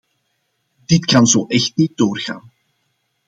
[0.85, 2.51] Dit kan zo echt niet doorgaan.